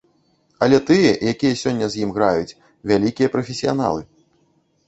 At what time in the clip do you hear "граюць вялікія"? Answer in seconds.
2.17-3.33